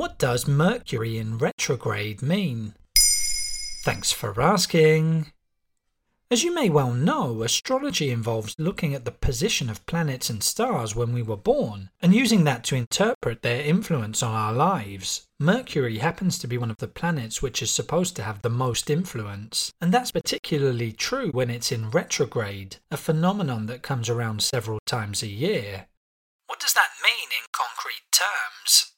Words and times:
What 0.00 0.18
does 0.18 0.48
Mercury 0.48 1.18
in 1.18 1.36
retrograde 1.36 2.22
mean? 2.22 2.72
Thanks 3.84 4.12
for 4.12 4.40
asking. 4.40 5.30
As 6.30 6.42
you 6.42 6.54
may 6.54 6.70
well 6.70 6.94
know, 6.94 7.42
astrology 7.42 8.10
involves 8.10 8.54
looking 8.58 8.94
at 8.94 9.04
the 9.04 9.10
position 9.10 9.68
of 9.68 9.84
planets 9.84 10.30
and 10.30 10.42
stars 10.42 10.96
when 10.96 11.12
we 11.12 11.20
were 11.20 11.36
born, 11.36 11.90
and 12.00 12.14
using 12.14 12.44
that 12.44 12.64
to 12.64 12.76
interpret 12.76 13.42
their 13.42 13.60
influence 13.60 14.22
on 14.22 14.34
our 14.34 14.54
lives. 14.54 15.26
Mercury 15.38 15.98
happens 15.98 16.38
to 16.38 16.46
be 16.46 16.56
one 16.56 16.70
of 16.70 16.78
the 16.78 16.88
planets 16.88 17.42
which 17.42 17.60
is 17.60 17.70
supposed 17.70 18.16
to 18.16 18.22
have 18.22 18.40
the 18.40 18.48
most 18.48 18.88
influence, 18.88 19.70
and 19.82 19.92
that's 19.92 20.12
particularly 20.12 20.92
true 20.92 21.28
when 21.32 21.50
it's 21.50 21.70
in 21.70 21.90
retrograde, 21.90 22.76
a 22.90 22.96
phenomenon 22.96 23.66
that 23.66 23.82
comes 23.82 24.08
around 24.08 24.42
several 24.42 24.78
times 24.86 25.22
a 25.22 25.28
year. 25.28 25.88
What 26.46 26.58
does 26.58 26.72
that 26.72 26.88
mean 27.04 27.28
in 27.38 27.44
concrete 27.52 28.10
terms? 28.10 28.92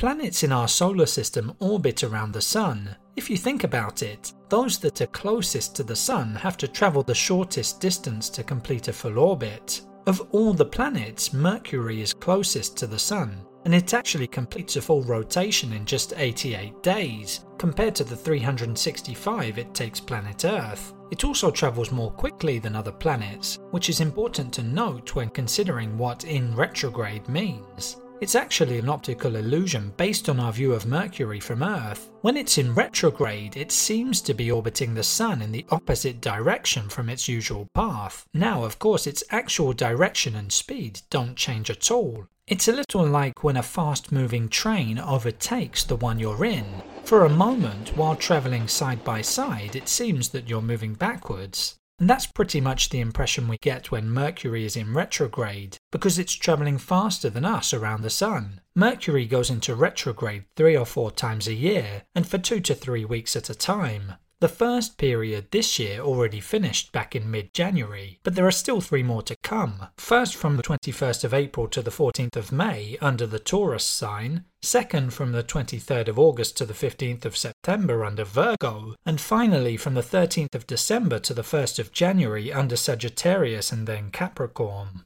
Planets 0.00 0.44
in 0.44 0.50
our 0.50 0.66
solar 0.66 1.04
system 1.04 1.52
orbit 1.58 2.02
around 2.04 2.32
the 2.32 2.40
Sun. 2.40 2.96
If 3.16 3.28
you 3.28 3.36
think 3.36 3.64
about 3.64 4.02
it, 4.02 4.32
those 4.48 4.78
that 4.78 5.02
are 5.02 5.06
closest 5.08 5.76
to 5.76 5.82
the 5.82 5.94
Sun 5.94 6.36
have 6.36 6.56
to 6.56 6.66
travel 6.66 7.02
the 7.02 7.14
shortest 7.14 7.82
distance 7.82 8.30
to 8.30 8.42
complete 8.42 8.88
a 8.88 8.94
full 8.94 9.18
orbit. 9.18 9.82
Of 10.06 10.26
all 10.32 10.54
the 10.54 10.64
planets, 10.64 11.34
Mercury 11.34 12.00
is 12.00 12.14
closest 12.14 12.78
to 12.78 12.86
the 12.86 12.98
Sun, 12.98 13.44
and 13.66 13.74
it 13.74 13.92
actually 13.92 14.26
completes 14.26 14.76
a 14.76 14.80
full 14.80 15.02
rotation 15.02 15.74
in 15.74 15.84
just 15.84 16.14
88 16.16 16.82
days, 16.82 17.44
compared 17.58 17.94
to 17.96 18.04
the 18.04 18.16
365 18.16 19.58
it 19.58 19.74
takes 19.74 20.00
planet 20.00 20.46
Earth. 20.46 20.94
It 21.10 21.24
also 21.24 21.50
travels 21.50 21.92
more 21.92 22.10
quickly 22.10 22.58
than 22.58 22.74
other 22.74 22.90
planets, 22.90 23.58
which 23.70 23.90
is 23.90 24.00
important 24.00 24.50
to 24.54 24.62
note 24.62 25.14
when 25.14 25.28
considering 25.28 25.98
what 25.98 26.24
in 26.24 26.56
retrograde 26.56 27.28
means. 27.28 27.98
It's 28.20 28.34
actually 28.34 28.78
an 28.78 28.90
optical 28.90 29.36
illusion 29.36 29.94
based 29.96 30.28
on 30.28 30.38
our 30.38 30.52
view 30.52 30.74
of 30.74 30.84
Mercury 30.84 31.40
from 31.40 31.62
Earth. 31.62 32.10
When 32.20 32.36
it's 32.36 32.58
in 32.58 32.74
retrograde, 32.74 33.56
it 33.56 33.72
seems 33.72 34.20
to 34.20 34.34
be 34.34 34.50
orbiting 34.50 34.92
the 34.92 35.02
Sun 35.02 35.40
in 35.40 35.52
the 35.52 35.64
opposite 35.70 36.20
direction 36.20 36.90
from 36.90 37.08
its 37.08 37.28
usual 37.28 37.66
path. 37.74 38.26
Now, 38.34 38.62
of 38.64 38.78
course, 38.78 39.06
its 39.06 39.24
actual 39.30 39.72
direction 39.72 40.36
and 40.36 40.52
speed 40.52 41.00
don't 41.08 41.34
change 41.34 41.70
at 41.70 41.90
all. 41.90 42.26
It's 42.46 42.68
a 42.68 42.72
little 42.72 43.06
like 43.06 43.42
when 43.42 43.56
a 43.56 43.62
fast 43.62 44.12
moving 44.12 44.50
train 44.50 44.98
overtakes 44.98 45.82
the 45.82 45.96
one 45.96 46.18
you're 46.18 46.44
in. 46.44 46.66
For 47.04 47.24
a 47.24 47.30
moment, 47.30 47.96
while 47.96 48.16
travelling 48.16 48.68
side 48.68 49.02
by 49.02 49.22
side, 49.22 49.74
it 49.74 49.88
seems 49.88 50.28
that 50.30 50.46
you're 50.46 50.60
moving 50.60 50.92
backwards. 50.92 51.76
And 51.98 52.08
that's 52.08 52.26
pretty 52.26 52.60
much 52.60 52.90
the 52.90 53.00
impression 53.00 53.48
we 53.48 53.56
get 53.62 53.90
when 53.90 54.10
Mercury 54.10 54.64
is 54.64 54.76
in 54.76 54.94
retrograde, 54.94 55.78
because 55.90 56.18
it's 56.18 56.34
travelling 56.34 56.78
faster 56.78 57.28
than 57.30 57.44
us 57.44 57.74
around 57.74 58.02
the 58.02 58.10
Sun. 58.10 58.60
Mercury 58.74 59.26
goes 59.26 59.50
into 59.50 59.74
retrograde 59.74 60.44
three 60.56 60.76
or 60.76 60.86
four 60.86 61.10
times 61.10 61.48
a 61.48 61.54
year, 61.54 62.02
and 62.14 62.26
for 62.26 62.38
two 62.38 62.60
to 62.60 62.74
three 62.74 63.04
weeks 63.04 63.34
at 63.34 63.50
a 63.50 63.54
time. 63.54 64.14
The 64.40 64.48
first 64.48 64.96
period 64.96 65.50
this 65.50 65.78
year 65.78 66.00
already 66.00 66.40
finished 66.40 66.92
back 66.92 67.14
in 67.14 67.30
mid 67.30 67.52
January, 67.52 68.20
but 68.22 68.34
there 68.34 68.46
are 68.46 68.50
still 68.50 68.80
three 68.80 69.02
more 69.02 69.20
to 69.24 69.36
come. 69.42 69.88
First 69.98 70.34
from 70.34 70.56
the 70.56 70.62
21st 70.62 71.24
of 71.24 71.34
April 71.34 71.68
to 71.68 71.82
the 71.82 71.90
14th 71.90 72.36
of 72.36 72.50
May 72.50 72.96
under 73.02 73.26
the 73.26 73.38
Taurus 73.38 73.84
sign, 73.84 74.46
second 74.62 75.12
from 75.12 75.32
the 75.32 75.42
23rd 75.42 76.08
of 76.08 76.18
August 76.18 76.56
to 76.56 76.64
the 76.64 76.72
15th 76.72 77.26
of 77.26 77.36
September 77.36 78.02
under 78.02 78.24
Virgo, 78.24 78.94
and 79.04 79.20
finally 79.20 79.76
from 79.76 79.92
the 79.92 80.00
13th 80.00 80.54
of 80.54 80.66
December 80.66 81.18
to 81.18 81.34
the 81.34 81.42
1st 81.42 81.78
of 81.78 81.92
January 81.92 82.50
under 82.50 82.76
Sagittarius 82.76 83.70
and 83.70 83.86
then 83.86 84.10
Capricorn. 84.10 85.04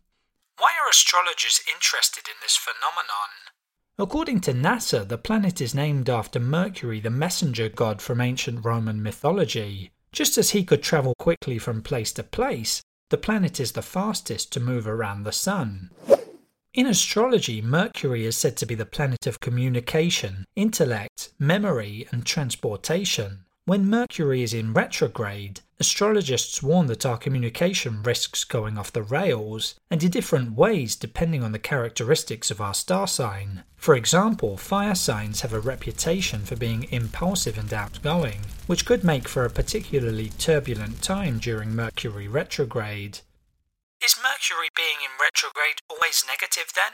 Astrologers 0.95 1.61
interested 1.75 2.29
in 2.29 2.37
this 2.41 2.57
phenomenon? 2.57 3.31
According 3.99 4.43
to 4.43 4.53
NASA, 4.53 5.07
the 5.07 5.19
planet 5.19 5.61
is 5.61 5.75
named 5.75 6.09
after 6.09 6.39
Mercury, 6.39 7.01
the 7.01 7.11
messenger 7.11 7.69
god 7.69 8.01
from 8.01 8.21
ancient 8.21 8.65
Roman 8.65 9.03
mythology. 9.03 9.91
Just 10.13 10.39
as 10.39 10.51
he 10.51 10.63
could 10.63 10.85
travel 10.85 11.17
quickly 11.19 11.59
from 11.59 11.83
place 11.83 12.13
to 12.13 12.23
place, 12.23 12.81
the 13.11 13.19
planet 13.19 13.59
is 13.59 13.73
the 13.73 13.83
fastest 13.83 14.53
to 14.53 14.61
move 14.61 14.87
around 14.87 15.25
the 15.25 15.33
Sun. 15.33 15.91
In 16.75 16.87
astrology, 16.87 17.61
Mercury 17.61 18.25
is 18.25 18.37
said 18.37 18.57
to 18.59 18.67
be 18.67 18.77
the 18.77 18.87
planet 18.87 19.27
of 19.27 19.41
communication, 19.41 20.45
intellect, 20.55 21.33
memory, 21.41 22.07
and 22.13 22.25
transportation. 22.25 23.44
When 23.67 23.89
Mercury 23.89 24.43
is 24.43 24.53
in 24.53 24.75
retrograde, 24.75 25.63
astrologists 25.81 26.63
warn 26.63 26.87
that 26.89 27.07
our 27.07 27.17
communication 27.17 28.03
risks 28.03 28.45
going 28.45 28.77
off 28.77 28.93
the 28.93 29.03
rails, 29.03 29.77
and 29.91 30.03
in 30.03 30.11
different 30.11 30.53
ways 30.53 30.97
depending 30.97 31.43
on 31.43 31.53
the 31.53 31.59
characteristics 31.59 32.51
of 32.51 32.61
our 32.61 32.75
star 32.75 33.07
sign. 33.07 33.65
For 33.77 33.95
example, 33.95 34.59
fire 34.59 34.95
signs 34.95 35.41
have 35.41 35.55
a 35.55 35.61
reputation 35.61 36.45
for 36.45 36.57
being 36.57 36.93
impulsive 36.93 37.57
and 37.57 37.73
outgoing, 37.73 38.41
which 38.67 38.85
could 38.85 39.03
make 39.03 39.27
for 39.27 39.47
a 39.47 39.51
particularly 39.51 40.29
turbulent 40.29 41.01
time 41.01 41.39
during 41.39 41.75
Mercury 41.75 42.29
retrograde. 42.29 43.21
Is 44.05 44.19
Mercury 44.23 44.69
being 44.77 45.01
in 45.03 45.17
retrograde 45.19 45.81
always 45.89 46.23
negative 46.29 46.71
then? 46.75 46.93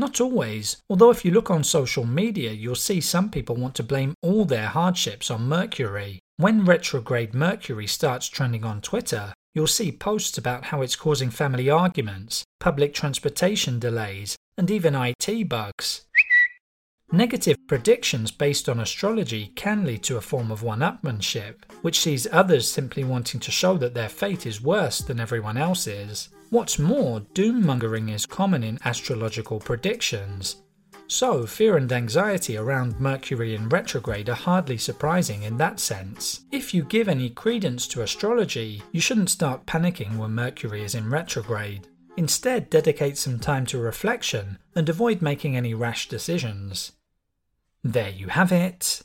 Not 0.00 0.18
always, 0.18 0.78
although 0.88 1.10
if 1.10 1.26
you 1.26 1.30
look 1.30 1.50
on 1.50 1.62
social 1.62 2.06
media, 2.06 2.52
you'll 2.52 2.74
see 2.74 3.02
some 3.02 3.28
people 3.30 3.54
want 3.54 3.74
to 3.74 3.82
blame 3.82 4.14
all 4.22 4.46
their 4.46 4.68
hardships 4.68 5.30
on 5.30 5.46
Mercury. 5.46 6.20
When 6.38 6.64
retrograde 6.64 7.34
Mercury 7.34 7.86
starts 7.86 8.26
trending 8.26 8.64
on 8.64 8.80
Twitter, 8.80 9.34
you'll 9.54 9.66
see 9.66 9.92
posts 9.92 10.38
about 10.38 10.64
how 10.64 10.80
it's 10.80 10.96
causing 10.96 11.28
family 11.28 11.68
arguments, 11.68 12.44
public 12.60 12.94
transportation 12.94 13.78
delays, 13.78 14.36
and 14.56 14.70
even 14.70 14.94
IT 14.94 15.50
bugs. 15.50 16.06
Negative 17.12 17.56
predictions 17.66 18.30
based 18.30 18.68
on 18.68 18.78
astrology 18.78 19.50
can 19.56 19.84
lead 19.84 20.04
to 20.04 20.16
a 20.16 20.20
form 20.20 20.52
of 20.52 20.62
one 20.62 20.78
upmanship, 20.78 21.64
which 21.82 21.98
sees 21.98 22.28
others 22.30 22.70
simply 22.70 23.02
wanting 23.02 23.40
to 23.40 23.50
show 23.50 23.76
that 23.78 23.94
their 23.94 24.08
fate 24.08 24.46
is 24.46 24.62
worse 24.62 25.00
than 25.00 25.18
everyone 25.18 25.56
else's. 25.56 26.28
What's 26.50 26.78
more, 26.78 27.18
doom 27.34 27.66
mongering 27.66 28.10
is 28.10 28.26
common 28.26 28.62
in 28.62 28.78
astrological 28.84 29.58
predictions. 29.58 30.62
So, 31.08 31.46
fear 31.46 31.76
and 31.76 31.90
anxiety 31.90 32.56
around 32.56 33.00
Mercury 33.00 33.56
in 33.56 33.68
retrograde 33.68 34.28
are 34.28 34.36
hardly 34.36 34.78
surprising 34.78 35.42
in 35.42 35.56
that 35.56 35.80
sense. 35.80 36.42
If 36.52 36.72
you 36.72 36.84
give 36.84 37.08
any 37.08 37.30
credence 37.30 37.88
to 37.88 38.02
astrology, 38.02 38.84
you 38.92 39.00
shouldn't 39.00 39.30
start 39.30 39.66
panicking 39.66 40.16
when 40.16 40.30
Mercury 40.30 40.84
is 40.84 40.94
in 40.94 41.10
retrograde. 41.10 41.88
Instead, 42.16 42.70
dedicate 42.70 43.18
some 43.18 43.40
time 43.40 43.66
to 43.66 43.78
reflection 43.78 44.58
and 44.76 44.88
avoid 44.88 45.20
making 45.20 45.56
any 45.56 45.74
rash 45.74 46.08
decisions. 46.08 46.92
There 47.82 48.10
you 48.10 48.28
have 48.28 48.52
it. 48.52 49.02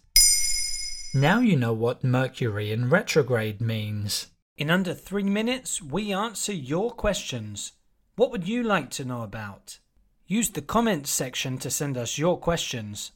Now 1.14 1.40
you 1.40 1.56
know 1.56 1.72
what 1.72 2.04
Mercury 2.04 2.74
in 2.74 2.90
retrograde 2.90 3.62
means. 3.62 4.28
In 4.58 4.70
under 4.70 4.94
three 4.94 5.24
minutes, 5.24 5.82
we 5.82 6.12
answer 6.12 6.52
your 6.52 6.92
questions. 6.92 7.72
What 8.18 8.32
would 8.32 8.48
you 8.48 8.64
like 8.64 8.90
to 8.92 9.06
know 9.06 9.24
about? 9.24 9.80
Use 10.28 10.50
the 10.50 10.62
comments 10.62 11.10
section 11.10 11.58
to 11.60 11.70
send 11.70 11.98
us 11.98 12.18
your 12.18 12.38
questions. 12.38 13.12